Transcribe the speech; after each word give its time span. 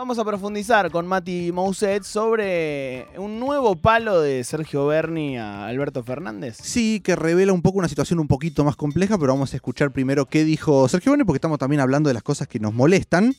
Vamos 0.00 0.18
a 0.18 0.24
profundizar 0.24 0.90
con 0.90 1.06
Mati 1.06 1.52
Mousset 1.52 2.04
sobre 2.04 3.06
un 3.18 3.38
nuevo 3.38 3.76
palo 3.76 4.22
de 4.22 4.42
Sergio 4.44 4.86
Berni 4.86 5.36
a 5.36 5.66
Alberto 5.66 6.02
Fernández. 6.02 6.56
Sí, 6.62 7.00
que 7.04 7.16
revela 7.16 7.52
un 7.52 7.60
poco 7.60 7.80
una 7.80 7.88
situación 7.88 8.18
un 8.18 8.26
poquito 8.26 8.64
más 8.64 8.76
compleja, 8.76 9.18
pero 9.18 9.34
vamos 9.34 9.52
a 9.52 9.56
escuchar 9.56 9.90
primero 9.90 10.24
qué 10.24 10.42
dijo 10.44 10.88
Sergio 10.88 11.12
Berni, 11.12 11.24
porque 11.26 11.36
estamos 11.36 11.58
también 11.58 11.80
hablando 11.82 12.08
de 12.08 12.14
las 12.14 12.22
cosas 12.22 12.48
que 12.48 12.58
nos 12.58 12.72
molestan. 12.72 13.34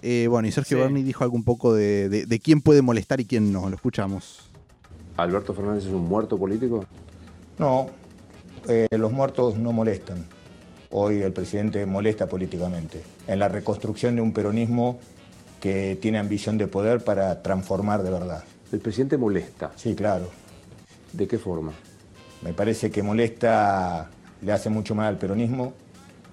Eh, 0.00 0.28
bueno, 0.30 0.48
y 0.48 0.52
Sergio 0.52 0.78
Sí. 0.78 0.82
Berni 0.82 1.02
dijo 1.02 1.24
algo 1.24 1.36
un 1.36 1.44
poco 1.44 1.74
de, 1.74 2.08
de- 2.08 2.24
de 2.24 2.40
quién 2.40 2.62
puede 2.62 2.80
molestar 2.80 3.20
y 3.20 3.26
quién 3.26 3.52
no. 3.52 3.68
Lo 3.68 3.76
escuchamos. 3.76 4.48
¿Alberto 5.18 5.52
Fernández 5.52 5.84
es 5.84 5.90
un 5.92 6.08
muerto 6.08 6.38
político? 6.38 6.86
No, 7.58 7.88
eh, 8.66 8.88
los 8.92 9.12
muertos 9.12 9.58
no 9.58 9.72
molestan. 9.72 10.24
Hoy 10.90 11.20
el 11.20 11.34
presidente 11.34 11.84
molesta 11.84 12.26
políticamente 12.28 13.02
en 13.26 13.38
la 13.38 13.48
reconstrucción 13.48 14.16
de 14.16 14.22
un 14.22 14.32
peronismo 14.32 14.98
que 15.62 15.96
tiene 16.02 16.18
ambición 16.18 16.58
de 16.58 16.66
poder 16.66 17.04
para 17.04 17.40
transformar 17.40 18.02
de 18.02 18.10
verdad. 18.10 18.42
El 18.72 18.80
presidente 18.80 19.16
molesta. 19.16 19.70
Sí, 19.76 19.94
claro. 19.94 20.28
¿De 21.12 21.28
qué 21.28 21.38
forma? 21.38 21.72
Me 22.42 22.52
parece 22.52 22.90
que 22.90 23.00
molesta, 23.04 24.10
le 24.40 24.52
hace 24.52 24.70
mucho 24.70 24.96
mal 24.96 25.06
al 25.06 25.18
peronismo. 25.18 25.72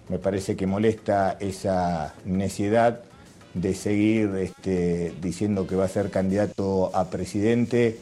Me 0.10 0.18
parece 0.18 0.56
que 0.56 0.66
molesta 0.66 1.38
esa 1.40 2.16
necesidad 2.26 3.04
de 3.54 3.76
seguir 3.76 4.30
este, 4.38 5.14
diciendo 5.22 5.68
que 5.68 5.76
va 5.76 5.86
a 5.86 5.90
ser 5.90 6.10
candidato 6.10 6.96
a 6.96 7.12
presidente 7.12 8.00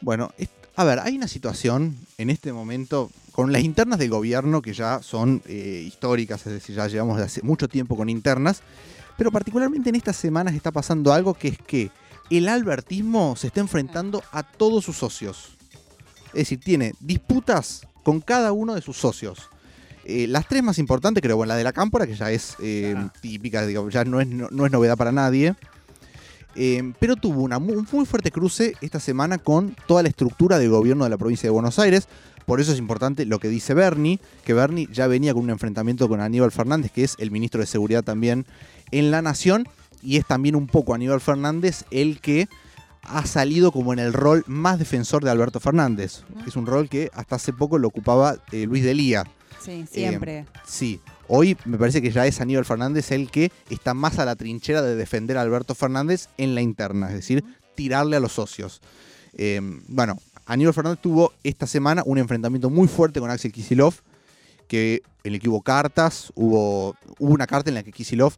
Bueno, 0.00 0.32
a 0.74 0.84
ver, 0.84 0.98
hay 0.98 1.16
una 1.16 1.28
situación 1.28 1.96
en 2.18 2.30
este 2.30 2.52
momento 2.52 3.10
con 3.32 3.52
las 3.52 3.62
internas 3.62 3.98
del 3.98 4.10
gobierno 4.10 4.62
que 4.62 4.72
ya 4.74 5.02
son 5.02 5.42
eh, 5.46 5.82
históricas, 5.86 6.46
es 6.46 6.52
decir, 6.52 6.76
ya 6.76 6.86
llevamos 6.86 7.16
de 7.18 7.24
hace 7.24 7.42
mucho 7.42 7.66
tiempo 7.68 7.96
con 7.96 8.08
internas, 8.08 8.62
pero 9.16 9.30
particularmente 9.32 9.88
en 9.90 9.96
estas 9.96 10.16
semanas 10.16 10.54
está 10.54 10.70
pasando 10.70 11.12
algo 11.12 11.34
que 11.34 11.48
es 11.48 11.58
que 11.58 11.90
el 12.30 12.48
albertismo 12.48 13.34
se 13.36 13.48
está 13.48 13.60
enfrentando 13.60 14.22
a 14.32 14.42
todos 14.42 14.84
sus 14.84 14.96
socios. 14.96 15.56
Es 16.28 16.40
decir, 16.40 16.60
tiene 16.60 16.94
disputas 17.00 17.86
con 18.04 18.20
cada 18.20 18.52
uno 18.52 18.74
de 18.74 18.80
sus 18.80 18.96
socios. 18.96 19.50
Eh, 20.04 20.26
las 20.26 20.48
tres 20.48 20.62
más 20.62 20.78
importantes, 20.78 21.22
creo, 21.22 21.36
bueno, 21.36 21.48
la 21.50 21.56
de 21.56 21.64
la 21.64 21.72
Cámpora, 21.72 22.06
que 22.06 22.14
ya 22.16 22.30
es 22.30 22.56
eh, 22.60 22.96
típica, 23.20 23.64
digamos, 23.66 23.92
ya 23.92 24.04
no 24.04 24.20
es, 24.20 24.26
no- 24.26 24.48
no 24.50 24.66
es 24.66 24.72
novedad 24.72 24.96
para 24.96 25.12
nadie. 25.12 25.54
Eh, 26.54 26.92
pero 26.98 27.16
tuvo 27.16 27.42
una 27.42 27.58
un 27.58 27.86
muy 27.90 28.04
fuerte 28.04 28.30
cruce 28.30 28.74
esta 28.80 29.00
semana 29.00 29.38
con 29.38 29.74
toda 29.86 30.02
la 30.02 30.08
estructura 30.08 30.58
del 30.58 30.70
gobierno 30.70 31.04
de 31.04 31.10
la 31.10 31.18
provincia 31.18 31.46
de 31.46 31.52
Buenos 31.52 31.78
Aires. 31.78 32.08
Por 32.46 32.60
eso 32.60 32.72
es 32.72 32.78
importante 32.78 33.24
lo 33.24 33.38
que 33.38 33.48
dice 33.48 33.72
Bernie, 33.74 34.18
que 34.44 34.52
Bernie 34.52 34.88
ya 34.92 35.06
venía 35.06 35.32
con 35.32 35.44
un 35.44 35.50
enfrentamiento 35.50 36.08
con 36.08 36.20
Aníbal 36.20 36.50
Fernández, 36.50 36.90
que 36.90 37.04
es 37.04 37.14
el 37.18 37.30
ministro 37.30 37.60
de 37.60 37.66
Seguridad 37.66 38.02
también 38.02 38.46
en 38.90 39.10
la 39.10 39.22
Nación, 39.22 39.68
y 40.02 40.16
es 40.16 40.26
también 40.26 40.56
un 40.56 40.66
poco 40.66 40.94
Aníbal 40.94 41.20
Fernández 41.20 41.84
el 41.90 42.20
que 42.20 42.48
ha 43.02 43.26
salido 43.26 43.72
como 43.72 43.92
en 43.92 43.98
el 43.98 44.12
rol 44.12 44.44
más 44.46 44.78
defensor 44.78 45.24
de 45.24 45.30
Alberto 45.30 45.60
Fernández, 45.60 46.24
que 46.42 46.50
es 46.50 46.56
un 46.56 46.66
rol 46.66 46.88
que 46.88 47.10
hasta 47.14 47.36
hace 47.36 47.52
poco 47.52 47.78
lo 47.78 47.88
ocupaba 47.88 48.36
eh, 48.52 48.66
Luis 48.66 48.84
Delía. 48.84 49.24
Sí, 49.60 49.84
siempre. 49.90 50.38
Eh, 50.40 50.46
sí. 50.66 51.00
Hoy 51.28 51.56
me 51.64 51.78
parece 51.78 52.02
que 52.02 52.10
ya 52.10 52.26
es 52.26 52.40
Aníbal 52.40 52.64
Fernández 52.64 53.10
el 53.12 53.30
que 53.30 53.50
está 53.70 53.94
más 53.94 54.18
a 54.18 54.24
la 54.24 54.36
trinchera 54.36 54.82
de 54.82 54.96
defender 54.96 55.38
a 55.38 55.42
Alberto 55.42 55.74
Fernández 55.74 56.28
en 56.36 56.54
la 56.54 56.60
interna, 56.60 57.08
es 57.08 57.14
decir, 57.14 57.44
tirarle 57.74 58.16
a 58.16 58.20
los 58.20 58.32
socios. 58.32 58.80
Eh, 59.34 59.60
bueno, 59.88 60.18
Aníbal 60.46 60.74
Fernández 60.74 61.00
tuvo 61.00 61.32
esta 61.44 61.66
semana 61.66 62.02
un 62.04 62.18
enfrentamiento 62.18 62.70
muy 62.70 62.88
fuerte 62.88 63.20
con 63.20 63.30
Axel 63.30 63.52
Kisilov, 63.52 63.94
que, 64.68 65.02
en 65.24 65.34
el 65.34 65.40
que 65.40 65.48
hubo 65.48 65.62
cartas, 65.62 66.32
hubo, 66.34 66.96
hubo 67.18 67.32
una 67.32 67.46
carta 67.46 67.70
en 67.70 67.74
la 67.74 67.82
que 67.82 67.92
Kisilov 67.92 68.34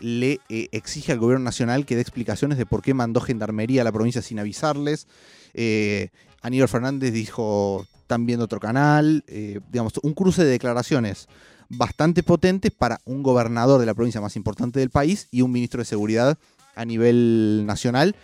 le 0.00 0.40
eh, 0.48 0.68
exige 0.72 1.12
al 1.12 1.18
gobierno 1.18 1.44
nacional 1.44 1.84
que 1.84 1.96
dé 1.96 2.02
explicaciones 2.02 2.58
de 2.58 2.66
por 2.66 2.82
qué 2.82 2.94
mandó 2.94 3.20
gendarmería 3.20 3.82
a 3.82 3.84
la 3.84 3.92
provincia 3.92 4.22
sin 4.22 4.38
avisarles. 4.38 5.08
Eh, 5.54 6.08
Aníbal 6.42 6.68
Fernández 6.68 7.12
dijo, 7.12 7.86
están 8.00 8.26
viendo 8.26 8.44
otro 8.44 8.60
canal, 8.60 9.24
eh, 9.26 9.60
digamos, 9.70 9.94
un 10.02 10.14
cruce 10.14 10.44
de 10.44 10.50
declaraciones 10.50 11.28
bastante 11.68 12.22
potentes 12.22 12.70
para 12.70 13.00
un 13.04 13.22
gobernador 13.22 13.80
de 13.80 13.86
la 13.86 13.94
provincia 13.94 14.20
más 14.20 14.36
importante 14.36 14.80
del 14.80 14.90
país 14.90 15.28
y 15.30 15.42
un 15.42 15.52
ministro 15.52 15.80
de 15.80 15.84
seguridad 15.84 16.38
a 16.74 16.84
nivel 16.84 17.64
nacional, 17.66 18.16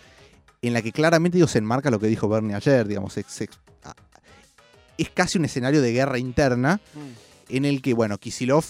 en 0.61 0.73
la 0.73 0.81
que 0.81 0.91
claramente 0.91 1.37
digo, 1.37 1.47
se 1.47 1.59
enmarca 1.59 1.91
lo 1.91 1.99
que 1.99 2.07
dijo 2.07 2.27
Bernie 2.27 2.55
ayer, 2.55 2.87
digamos, 2.87 3.17
es 3.17 5.09
casi 5.13 5.37
un 5.37 5.45
escenario 5.45 5.81
de 5.81 5.91
guerra 5.91 6.17
interna 6.17 6.79
en 7.49 7.65
el 7.65 7.81
que, 7.81 7.93
bueno, 7.93 8.17
Kisilov, 8.17 8.65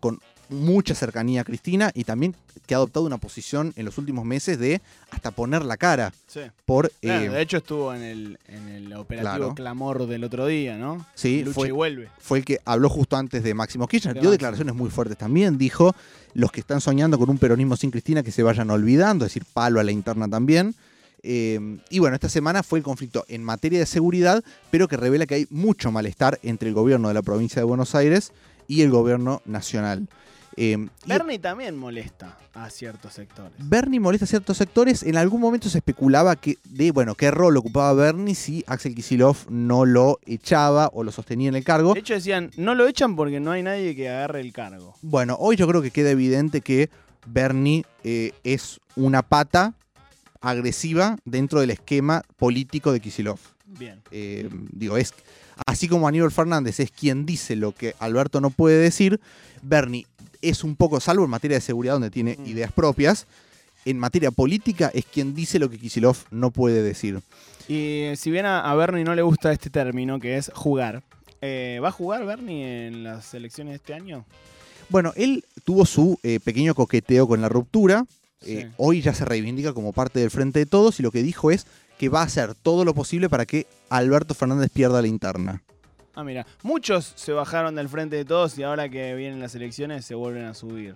con 0.00 0.20
mucha 0.48 0.94
cercanía 0.94 1.40
a 1.40 1.44
Cristina 1.44 1.90
y 1.94 2.04
también 2.04 2.34
que 2.66 2.74
ha 2.74 2.76
adoptado 2.76 3.06
una 3.06 3.18
posición 3.18 3.72
en 3.76 3.84
los 3.84 3.98
últimos 3.98 4.24
meses 4.24 4.58
de 4.58 4.80
hasta 5.10 5.30
poner 5.30 5.64
la 5.64 5.76
cara 5.76 6.12
Sí. 6.26 6.40
por... 6.64 6.90
Claro, 7.00 7.24
eh, 7.24 7.28
de 7.30 7.40
hecho 7.42 7.56
estuvo 7.58 7.92
en 7.94 8.02
el, 8.02 8.38
en 8.48 8.68
el 8.68 8.92
operativo 8.94 9.36
Claro. 9.36 9.54
Clamor 9.54 10.06
del 10.06 10.24
otro 10.24 10.46
día, 10.46 10.76
¿no? 10.76 11.04
Sí, 11.14 11.42
Lucha 11.42 11.54
fue- 11.54 11.68
y 11.68 11.70
vuelve. 11.72 12.08
fue 12.18 12.38
el 12.38 12.44
que 12.44 12.60
habló 12.64 12.88
justo 12.88 13.16
antes 13.16 13.42
de 13.42 13.54
Máximo 13.54 13.86
Kirchner. 13.88 14.14
De 14.14 14.20
Dio 14.20 14.28
Máximo. 14.30 14.32
declaraciones 14.32 14.74
muy 14.74 14.90
fuertes 14.90 15.16
también. 15.18 15.58
Dijo, 15.58 15.94
los 16.34 16.52
que 16.52 16.60
están 16.60 16.80
soñando 16.80 17.18
con 17.18 17.30
un 17.30 17.38
peronismo 17.38 17.76
sin 17.76 17.90
Cristina, 17.90 18.22
que 18.22 18.30
se 18.32 18.42
vayan 18.42 18.70
olvidando, 18.70 19.24
es 19.24 19.30
decir, 19.32 19.44
palo 19.52 19.80
a 19.80 19.84
la 19.84 19.90
interna 19.92 20.28
también. 20.28 20.74
Eh, 21.24 21.78
y 21.88 21.98
bueno, 22.00 22.14
esta 22.16 22.28
semana 22.28 22.62
fue 22.64 22.80
el 22.80 22.84
conflicto 22.84 23.24
en 23.28 23.44
materia 23.44 23.78
de 23.78 23.86
seguridad, 23.86 24.42
pero 24.72 24.88
que 24.88 24.96
revela 24.96 25.24
que 25.26 25.36
hay 25.36 25.46
mucho 25.50 25.92
malestar 25.92 26.38
entre 26.42 26.68
el 26.68 26.74
gobierno 26.74 27.08
de 27.08 27.14
la 27.14 27.22
provincia 27.22 27.60
de 27.60 27.64
Buenos 27.64 27.94
Aires 27.94 28.32
y 28.68 28.82
el 28.82 28.90
gobierno 28.90 29.42
nacional. 29.44 30.08
Eh, 30.56 30.76
y- 31.04 31.08
Bernie 31.08 31.38
también 31.38 31.76
molesta 31.76 32.36
a 32.52 32.68
ciertos 32.68 33.14
sectores. 33.14 33.52
Bernie 33.58 34.00
molesta 34.00 34.24
a 34.26 34.28
ciertos 34.28 34.58
sectores. 34.58 35.02
En 35.02 35.16
algún 35.16 35.40
momento 35.40 35.70
se 35.70 35.78
especulaba 35.78 36.36
que 36.36 36.58
de, 36.64 36.90
bueno, 36.90 37.14
qué 37.14 37.30
rol 37.30 37.56
ocupaba 37.56 37.94
Bernie 37.94 38.34
si 38.34 38.62
Axel 38.66 38.94
Kisilov 38.94 39.36
no 39.48 39.86
lo 39.86 40.18
echaba 40.26 40.90
o 40.92 41.04
lo 41.04 41.10
sostenía 41.12 41.48
en 41.48 41.54
el 41.54 41.64
cargo. 41.64 41.94
De 41.94 42.00
hecho 42.00 42.12
decían, 42.12 42.50
no 42.58 42.74
lo 42.74 42.86
echan 42.86 43.16
porque 43.16 43.40
no 43.40 43.52
hay 43.52 43.62
nadie 43.62 43.96
que 43.96 44.10
agarre 44.10 44.40
el 44.42 44.52
cargo. 44.52 44.94
Bueno, 45.00 45.36
hoy 45.40 45.56
yo 45.56 45.66
creo 45.66 45.80
que 45.80 45.90
queda 45.90 46.10
evidente 46.10 46.60
que 46.60 46.90
Bernie 47.26 47.86
eh, 48.04 48.32
es 48.44 48.78
una 48.94 49.22
pata 49.22 49.72
agresiva 50.42 51.16
dentro 51.24 51.60
del 51.60 51.70
esquema 51.70 52.22
político 52.36 52.92
de 52.92 53.00
Kisilov. 53.00 53.38
Bien. 53.78 54.02
Eh, 54.10 54.48
digo, 54.72 54.96
es 54.96 55.14
así 55.66 55.88
como 55.88 56.08
Aníbal 56.08 56.30
Fernández 56.30 56.80
es 56.80 56.90
quien 56.90 57.26
dice 57.26 57.56
lo 57.56 57.72
que 57.72 57.94
Alberto 57.98 58.40
no 58.40 58.50
puede 58.50 58.78
decir, 58.78 59.20
Bernie 59.62 60.06
es 60.40 60.64
un 60.64 60.76
poco, 60.76 61.00
salvo 61.00 61.24
en 61.24 61.30
materia 61.30 61.56
de 61.56 61.60
seguridad 61.60 61.94
donde 61.94 62.10
tiene 62.10 62.36
ideas 62.46 62.72
propias, 62.72 63.26
en 63.84 63.98
materia 63.98 64.30
política 64.30 64.90
es 64.94 65.04
quien 65.04 65.34
dice 65.34 65.58
lo 65.58 65.68
que 65.68 65.78
Kisilov 65.78 66.16
no 66.30 66.50
puede 66.50 66.82
decir. 66.82 67.20
Y 67.68 68.02
eh, 68.02 68.14
si 68.16 68.30
bien 68.30 68.46
a, 68.46 68.70
a 68.70 68.74
Bernie 68.74 69.04
no 69.04 69.14
le 69.14 69.22
gusta 69.22 69.52
este 69.52 69.70
término, 69.70 70.18
que 70.20 70.36
es 70.36 70.50
jugar, 70.54 71.02
eh, 71.42 71.80
¿va 71.82 71.88
a 71.88 71.92
jugar 71.92 72.24
Bernie 72.24 72.86
en 72.86 73.02
las 73.02 73.34
elecciones 73.34 73.72
de 73.72 73.76
este 73.76 73.94
año? 73.94 74.24
Bueno, 74.88 75.12
él 75.16 75.44
tuvo 75.64 75.84
su 75.84 76.18
eh, 76.22 76.38
pequeño 76.38 76.74
coqueteo 76.74 77.26
con 77.26 77.40
la 77.40 77.48
ruptura. 77.48 78.04
Eh. 78.44 78.70
Hoy 78.76 79.02
ya 79.02 79.12
se 79.12 79.24
reivindica 79.24 79.72
como 79.72 79.92
parte 79.92 80.20
del 80.20 80.30
Frente 80.30 80.60
de 80.60 80.66
Todos 80.66 81.00
y 81.00 81.02
lo 81.02 81.10
que 81.10 81.22
dijo 81.22 81.50
es 81.50 81.66
que 81.98 82.08
va 82.08 82.20
a 82.20 82.24
hacer 82.24 82.54
todo 82.54 82.84
lo 82.84 82.94
posible 82.94 83.28
para 83.28 83.46
que 83.46 83.66
Alberto 83.90 84.34
Fernández 84.34 84.70
pierda 84.72 85.00
la 85.02 85.08
interna. 85.08 85.62
Ah, 86.14 86.24
mira, 86.24 86.46
muchos 86.62 87.12
se 87.16 87.32
bajaron 87.32 87.74
del 87.74 87.88
frente 87.88 88.16
de 88.16 88.24
todos 88.24 88.58
y 88.58 88.62
ahora 88.62 88.88
que 88.88 89.14
vienen 89.14 89.40
las 89.40 89.54
elecciones 89.54 90.04
se 90.04 90.14
vuelven 90.14 90.44
a 90.44 90.54
subir. 90.54 90.94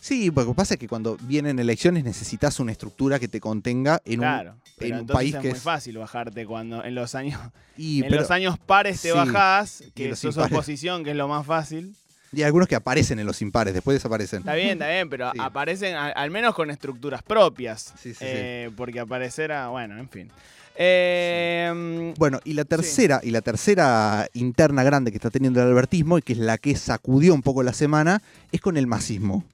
Sí, 0.00 0.30
lo 0.30 0.46
que 0.46 0.54
pasa 0.54 0.74
es 0.74 0.80
que 0.80 0.88
cuando 0.88 1.16
vienen 1.22 1.58
elecciones 1.58 2.04
necesitas 2.04 2.60
una 2.60 2.72
estructura 2.72 3.18
que 3.18 3.26
te 3.28 3.40
contenga 3.40 4.00
en 4.04 4.20
claro, 4.20 4.52
un, 4.52 4.60
pero 4.78 4.94
en 4.96 5.00
un 5.02 5.06
país 5.06 5.34
es 5.34 5.40
que 5.40 5.48
muy 5.48 5.56
es... 5.56 5.62
fácil 5.62 5.96
bajarte 5.98 6.46
cuando 6.46 6.84
en 6.84 6.94
los 6.94 7.14
años 7.14 7.40
Y, 7.78 8.02
en 8.02 8.08
pero- 8.10 8.20
los 8.20 8.30
años 8.30 8.58
pares 8.58 9.00
te 9.00 9.10
Sí, 9.10 9.14
bajás, 9.16 9.82
que 9.94 10.14
sos 10.14 10.34
impares. 10.36 10.52
oposición, 10.52 11.04
que 11.04 11.10
es 11.12 11.16
lo 11.16 11.26
más 11.28 11.46
fácil. 11.46 11.94
Y 12.34 12.42
algunos 12.42 12.68
que 12.68 12.74
aparecen 12.74 13.18
en 13.18 13.26
los 13.26 13.40
impares, 13.42 13.74
después 13.74 13.94
desaparecen. 13.96 14.40
Está 14.40 14.54
bien, 14.54 14.70
está 14.72 14.88
bien, 14.88 15.08
pero 15.08 15.30
Sí. 15.34 15.38
aparecen 15.40 15.94
al 15.96 16.30
menos 16.30 16.54
con 16.54 16.70
estructuras 16.70 17.22
propias. 17.22 17.92
Sí, 18.00 18.12
sí, 18.14 18.18
eh, 18.20 18.70
Porque 18.76 19.00
aparecerá, 19.00 19.68
bueno, 19.68 19.98
en 19.98 20.08
fin. 20.08 20.30
Eh, 20.76 22.12
Bueno, 22.18 22.40
y 22.44 22.54
la 22.54 22.64
tercera, 22.64 23.20
y 23.22 23.30
la 23.30 23.40
tercera 23.42 24.28
interna 24.34 24.82
grande 24.82 25.10
que 25.10 25.16
está 25.18 25.30
teniendo 25.30 25.60
el 25.62 25.68
albertismo, 25.68 26.18
y 26.18 26.22
que 26.22 26.32
es 26.34 26.38
la 26.38 26.58
que 26.58 26.76
sacudió 26.76 27.34
un 27.34 27.42
poco 27.42 27.62
la 27.62 27.72
semana, 27.72 28.22
es 28.52 28.60
con 28.60 28.76
el 28.76 28.86
masismo. 28.86 29.44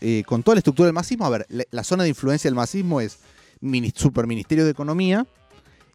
Eh, 0.00 0.24
con 0.26 0.42
toda 0.42 0.56
la 0.56 0.58
estructura 0.60 0.86
del 0.86 0.94
masismo, 0.94 1.26
a 1.26 1.30
ver, 1.30 1.46
la, 1.48 1.64
la 1.70 1.84
zona 1.84 2.02
de 2.02 2.08
influencia 2.08 2.48
del 2.48 2.56
masismo 2.56 3.00
es 3.00 3.18
mini- 3.60 3.92
Superministerio 3.94 4.64
de 4.64 4.70
Economía 4.72 5.26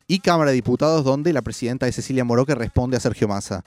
y 0.08 0.20
Cámara 0.20 0.52
de 0.52 0.56
Diputados, 0.56 1.04
donde 1.04 1.34
la 1.34 1.42
presidenta 1.42 1.88
es 1.88 1.96
Cecilia 1.96 2.24
Moró, 2.24 2.46
que 2.46 2.56
responde 2.56 2.96
a 2.98 3.00
Sergio 3.02 3.28
Massa. 3.28 3.66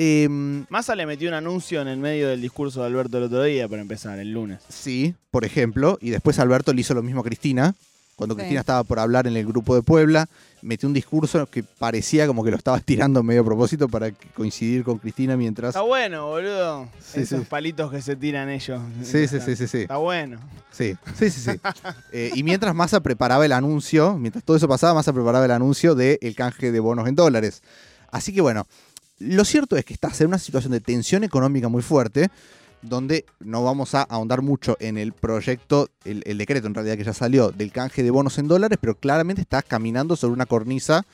Em, 0.00 0.64
Massa 0.68 0.94
le 0.94 1.06
metió 1.06 1.28
un 1.28 1.34
anuncio 1.34 1.82
en 1.82 1.88
el 1.88 1.98
medio 1.98 2.28
del 2.28 2.40
discurso 2.40 2.80
de 2.80 2.86
Alberto 2.86 3.18
el 3.18 3.24
otro 3.24 3.42
día, 3.42 3.66
para 3.68 3.82
empezar, 3.82 4.16
el 4.20 4.30
lunes. 4.32 4.60
sí, 4.68 5.14
por 5.32 5.44
ejemplo, 5.44 5.98
y 6.00 6.10
después 6.10 6.38
Alberto 6.38 6.72
le 6.72 6.82
hizo 6.82 6.94
lo 6.94 7.02
mismo 7.02 7.20
a 7.22 7.24
Cristina, 7.24 7.74
cuando 8.14 8.34
Sí. 8.34 8.38
Cristina 8.40 8.60
estaba 8.60 8.84
por 8.84 9.00
hablar 9.00 9.26
en 9.26 9.36
el 9.36 9.44
grupo 9.44 9.74
de 9.74 9.82
Puebla, 9.82 10.28
metió 10.62 10.88
un 10.88 10.92
discurso 10.92 11.46
que 11.46 11.62
parecía 11.64 12.26
como 12.28 12.44
que 12.44 12.50
lo 12.52 12.56
estaba 12.56 12.76
estirando 12.84 13.22
medio 13.24 13.40
a 13.40 13.44
propósito 13.44 13.88
para 13.88 14.12
que- 14.12 14.28
coincidir 14.28 14.84
con 14.84 14.98
Cristina 14.98 15.36
mientras... 15.36 15.70
Está 15.70 15.82
bueno, 15.82 16.28
boludo. 16.28 16.88
Sí, 17.00 17.20
Esos 17.20 17.40
sí. 17.40 17.46
palitos 17.48 17.90
que 17.90 18.00
se 18.00 18.14
tiran 18.14 18.48
ellos. 18.50 18.80
Sí, 19.02 19.26
sí, 19.26 19.40
sí, 19.40 19.56
sí, 19.56 19.66
sí. 19.66 19.78
Está 19.78 19.96
bueno. 19.96 20.38
Sí, 20.70 20.94
sí, 21.18 21.28
sí, 21.30 21.40
sí. 21.40 21.60
Eh, 22.12 22.30
y 22.36 22.42
mientras 22.44 22.72
Massa 22.72 23.00
preparaba 23.00 23.44
el 23.44 23.52
anuncio, 23.52 24.16
mientras 24.16 24.44
todo 24.44 24.56
eso 24.56 24.68
pasaba, 24.68 24.94
Massa 24.94 25.12
preparaba 25.12 25.44
el 25.44 25.50
anuncio 25.50 25.94
del 25.96 26.34
canje 26.36 26.70
de 26.70 26.78
bonos 26.80 27.08
en 27.08 27.16
dólares. 27.16 27.62
Así 28.12 28.32
que 28.32 28.40
bueno, 28.40 28.66
lo 29.18 29.44
cierto 29.44 29.76
es 29.76 29.84
que 29.84 29.94
estás 29.94 30.20
en 30.20 30.28
una 30.28 30.38
situación 30.38 30.72
de 30.72 30.80
tensión 30.80 31.24
económica 31.24 31.68
muy 31.68 31.82
fuerte, 31.82 32.28
donde 32.82 33.24
no 33.40 33.64
vamos 33.64 33.94
a 33.94 34.02
ahondar 34.02 34.42
mucho 34.42 34.76
en 34.80 34.98
el 34.98 35.12
proyecto, 35.12 35.88
el, 36.04 36.22
el 36.26 36.38
decreto 36.38 36.66
en 36.66 36.74
realidad 36.74 36.96
que 36.96 37.04
ya 37.04 37.12
salió 37.12 37.50
del 37.50 37.72
canje 37.72 38.02
de 38.02 38.10
bonos 38.10 38.38
en 38.38 38.46
dólares, 38.46 38.78
pero 38.80 38.94
claramente 38.94 39.42
estás 39.42 39.64
caminando 39.64 40.16
sobre 40.16 40.34
una 40.34 40.46
cornisa 40.46 41.04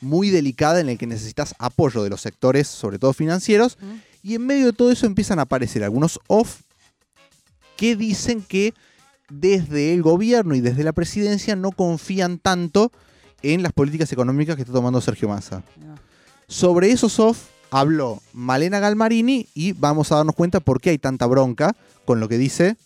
muy 0.00 0.30
delicada 0.30 0.80
en 0.80 0.88
el 0.88 0.98
que 0.98 1.06
necesitas 1.06 1.54
apoyo 1.58 2.04
de 2.04 2.10
los 2.10 2.20
sectores, 2.20 2.68
sobre 2.68 2.98
todo 2.98 3.12
financieros, 3.12 3.78
y 4.22 4.34
en 4.34 4.46
medio 4.46 4.66
de 4.66 4.72
todo 4.72 4.92
eso 4.92 5.06
empiezan 5.06 5.38
a 5.38 5.42
aparecer 5.42 5.82
algunos 5.82 6.20
off 6.28 6.60
que 7.76 7.96
dicen 7.96 8.42
que 8.42 8.74
desde 9.28 9.92
el 9.94 10.02
gobierno 10.02 10.54
y 10.54 10.60
desde 10.60 10.84
la 10.84 10.92
presidencia 10.92 11.56
no 11.56 11.72
confían 11.72 12.38
tanto 12.38 12.92
en 13.42 13.62
las 13.62 13.72
políticas 13.72 14.12
económicas 14.12 14.56
que 14.56 14.62
está 14.62 14.72
tomando 14.72 15.00
Sergio 15.00 15.28
Massa. 15.28 15.62
Sobre 16.48 16.90
esos 16.90 17.20
off 17.20 17.50
habló 17.70 18.20
Malena 18.32 18.80
Galmarini 18.80 19.46
y 19.54 19.72
vamos 19.72 20.10
a 20.10 20.16
darnos 20.16 20.34
cuenta 20.34 20.60
por 20.60 20.80
qué 20.80 20.90
hay 20.90 20.98
tanta 20.98 21.26
bronca 21.26 21.74
con 22.06 22.20
lo 22.20 22.28
que 22.28 22.38
dice. 22.38 22.76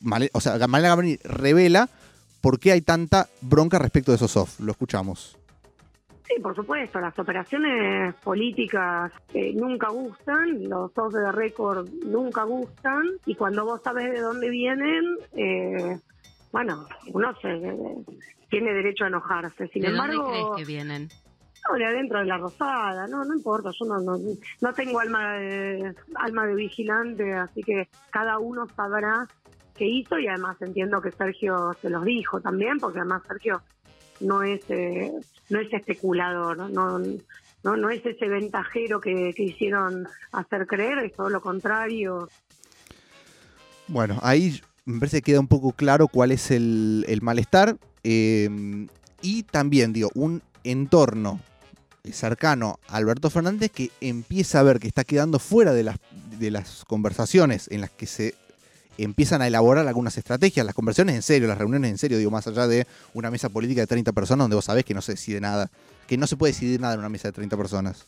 Male- 0.00 0.30
o 0.32 0.40
sea, 0.40 0.64
Malena 0.68 0.90
Galmarini 0.90 1.16
revela 1.24 1.88
por 2.40 2.60
qué 2.60 2.70
hay 2.72 2.80
tanta 2.82 3.28
bronca 3.40 3.78
respecto 3.78 4.12
de 4.12 4.16
esos 4.16 4.36
off. 4.36 4.60
Lo 4.60 4.70
escuchamos. 4.70 5.36
Sí, 6.26 6.40
por 6.40 6.54
supuesto, 6.54 7.00
las 7.00 7.18
operaciones 7.18 8.14
políticas 8.22 9.10
eh, 9.34 9.52
nunca 9.56 9.88
gustan, 9.88 10.68
los 10.68 10.96
off 10.96 11.12
de 11.12 11.32
récord 11.32 11.88
nunca 12.06 12.44
gustan, 12.44 13.02
y 13.26 13.34
cuando 13.34 13.64
vos 13.64 13.80
sabes 13.82 14.12
de 14.12 14.20
dónde 14.20 14.48
vienen, 14.48 15.02
eh, 15.32 15.98
bueno, 16.52 16.86
uno 17.12 17.34
se, 17.42 17.48
tiene 18.48 18.72
derecho 18.72 19.02
a 19.04 19.08
enojarse. 19.08 19.66
Sin 19.72 19.82
¿De 19.82 19.88
embargo, 19.88 20.22
dónde 20.22 20.38
crees 20.38 20.46
que 20.56 20.64
vienen? 20.64 21.08
De 21.74 21.86
adentro 21.86 22.18
de 22.18 22.26
la 22.26 22.38
rosada, 22.38 23.06
no, 23.06 23.24
no 23.24 23.34
importa, 23.34 23.70
yo 23.78 23.86
no, 23.86 24.00
no, 24.00 24.18
no 24.60 24.74
tengo 24.74 25.00
alma 25.00 25.34
de, 25.34 25.94
alma 26.16 26.46
de 26.46 26.54
vigilante, 26.54 27.32
así 27.34 27.62
que 27.62 27.88
cada 28.10 28.38
uno 28.38 28.66
sabrá 28.76 29.26
qué 29.74 29.86
hizo 29.86 30.18
y 30.18 30.28
además 30.28 30.56
entiendo 30.60 31.00
que 31.00 31.10
Sergio 31.10 31.72
se 31.80 31.90
los 31.90 32.04
dijo 32.04 32.40
también, 32.40 32.78
porque 32.78 32.98
además 32.98 33.22
Sergio 33.26 33.62
no 34.20 34.42
es 34.42 34.60
eh, 34.68 35.12
no 35.48 35.60
es 35.60 35.72
especulador, 35.72 36.70
no 36.70 36.98
no, 37.62 37.76
no 37.76 37.90
es 37.90 38.04
ese 38.06 38.26
ventajero 38.26 39.00
que, 39.00 39.32
que 39.36 39.42
hicieron 39.42 40.08
hacer 40.32 40.66
creer, 40.66 40.98
es 41.00 41.14
todo 41.14 41.28
lo 41.28 41.42
contrario. 41.42 42.28
Bueno, 43.86 44.18
ahí 44.22 44.60
me 44.86 44.98
parece 44.98 45.18
que 45.18 45.32
queda 45.32 45.40
un 45.40 45.48
poco 45.48 45.72
claro 45.72 46.08
cuál 46.08 46.32
es 46.32 46.50
el, 46.50 47.04
el 47.06 47.20
malestar. 47.20 47.76
eh, 48.02 48.86
y 49.22 49.42
también, 49.42 49.92
digo, 49.92 50.10
un 50.14 50.42
entorno 50.64 51.40
cercano 52.12 52.78
a 52.88 52.96
Alberto 52.96 53.30
Fernández 53.30 53.70
que 53.70 53.90
empieza 54.00 54.60
a 54.60 54.62
ver 54.62 54.80
que 54.80 54.88
está 54.88 55.04
quedando 55.04 55.38
fuera 55.38 55.72
de 55.72 55.84
las, 55.84 55.96
de 56.38 56.50
las 56.50 56.84
conversaciones 56.86 57.68
en 57.70 57.80
las 57.80 57.90
que 57.90 58.06
se 58.06 58.34
empiezan 58.98 59.42
a 59.42 59.46
elaborar 59.46 59.86
algunas 59.88 60.16
estrategias, 60.18 60.66
las 60.66 60.74
conversaciones 60.74 61.14
en 61.14 61.22
serio, 61.22 61.48
las 61.48 61.58
reuniones 61.58 61.90
en 61.90 61.98
serio, 61.98 62.18
digo, 62.18 62.30
más 62.30 62.46
allá 62.46 62.66
de 62.66 62.86
una 63.14 63.30
mesa 63.30 63.48
política 63.48 63.80
de 63.80 63.86
30 63.86 64.12
personas 64.12 64.44
donde 64.44 64.56
vos 64.56 64.64
sabés 64.64 64.84
que 64.84 64.94
no 64.94 65.00
se 65.00 65.12
decide 65.12 65.40
nada, 65.40 65.70
que 66.06 66.16
no 66.18 66.26
se 66.26 66.36
puede 66.36 66.52
decidir 66.52 66.80
nada 66.80 66.94
en 66.94 67.00
una 67.00 67.08
mesa 67.08 67.28
de 67.28 67.32
30 67.32 67.56
personas, 67.56 68.04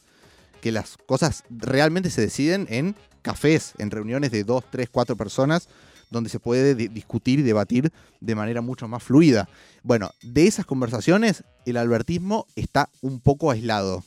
que 0.61 0.73
las 0.73 0.97
cosas 1.07 1.45
realmente 1.51 2.11
se 2.11 2.21
deciden 2.21 2.67
en 2.69 2.95
cafés, 3.23 3.73
en 3.79 3.91
reuniones 3.91 4.33
de 4.33 4.45
2, 4.45 4.65
3, 4.71 4.89
4 4.91 5.17
personas, 5.17 5.69
donde 6.13 6.31
se 6.31 6.39
puede 6.39 6.75
di- 6.75 6.89
discutir 6.89 7.41
y 7.41 7.43
debatir 7.43 7.91
de 8.21 8.35
manera 8.35 8.61
mucho 8.61 8.87
más 8.87 9.03
fluida. 9.03 9.49
Bueno, 9.83 10.11
de 10.23 10.47
esas 10.47 10.67
conversaciones 10.67 11.43
el 11.67 11.77
albertismo 11.77 12.47
está 12.55 12.89
un 13.01 13.19
poco 13.19 13.51
aislado, 13.51 14.05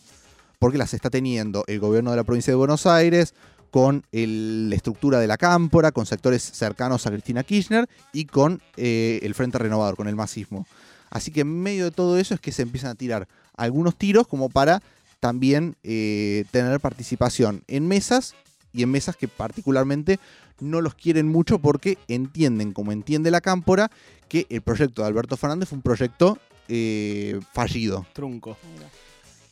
porque 0.60 0.78
las 0.78 0.94
está 0.94 1.10
teniendo 1.10 1.66
el 1.68 1.80
gobierno 1.80 2.12
de 2.12 2.18
la 2.18 2.24
provincia 2.24 2.52
de 2.52 2.56
Buenos 2.56 2.86
Aires, 2.86 3.34
con 3.72 4.06
la 4.12 4.74
estructura 4.74 5.20
de 5.20 5.28
la 5.28 5.36
cámpora, 5.36 5.92
con 5.92 6.06
sectores 6.06 6.42
cercanos 6.42 7.06
a 7.06 7.12
Cristina 7.12 7.44
Kirchner 7.44 7.90
y 8.14 8.24
con 8.24 8.62
eh, 8.78 9.20
el 9.22 9.34
Frente 9.34 9.58
Renovador, 9.58 9.98
con 9.98 10.08
el 10.08 10.16
masismo. 10.16 10.66
Así 11.10 11.30
que 11.32 11.42
en 11.42 11.62
medio 11.62 11.84
de 11.84 11.92
todo 11.92 12.18
eso 12.18 12.34
es 12.34 12.40
que 12.40 12.54
se 12.54 12.62
empiezan 12.62 12.92
a 12.92 12.96
tirar 12.96 13.28
algunos 13.58 13.98
tiros 13.98 14.28
como 14.28 14.48
para 14.50 14.82
también 15.20 15.76
eh, 15.84 16.46
tener 16.52 16.80
participación 16.80 17.64
en 17.68 17.86
mesas 17.86 18.34
y 18.72 18.84
en 18.84 18.92
mesas 18.92 19.18
que 19.18 19.28
particularmente 19.28 20.20
no 20.60 20.82
los 20.82 20.96
quieren 20.96 21.28
mucho 21.28 21.60
porque 21.60 21.98
entienden, 22.08 22.74
como 22.74 22.92
entiende 22.92 23.32
la 23.32 23.42
cámpora, 23.42 23.92
que 24.28 24.48
el 24.50 24.62
proyecto 24.62 25.02
de 25.02 25.08
Alberto 25.08 25.38
Fernández 25.38 25.70
fue 25.70 25.78
un 25.78 25.82
proyecto 25.82 26.38
eh, 26.68 27.40
fallido. 27.54 28.06
Trunco. 28.14 28.58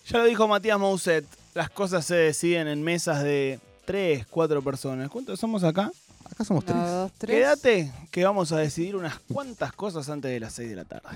Ya 0.08 0.20
lo 0.20 0.26
dijo 0.26 0.48
Matías 0.48 0.80
Mousset, 0.80 1.26
las 1.54 1.70
cosas 1.70 2.06
se 2.06 2.16
deciden 2.16 2.68
en 2.68 2.84
mesas 2.84 3.24
de 3.24 3.60
3, 3.86 4.26
4 4.30 4.62
personas. 4.62 5.10
¿Cuántos 5.10 5.40
somos 5.40 5.64
acá? 5.64 5.92
Acá 6.30 6.44
somos 6.44 6.66
tres. 6.66 6.78
Dos, 6.78 7.12
tres. 7.18 7.36
Quédate 7.36 7.92
que 8.10 8.24
vamos 8.24 8.52
a 8.52 8.58
decidir 8.58 8.96
unas 8.96 9.20
cuantas 9.20 9.72
cosas 9.74 10.10
antes 10.10 10.32
de 10.32 10.40
las 10.40 10.54
6 10.54 10.70
de 10.70 10.76
la 10.76 10.86
tarde. 10.86 11.10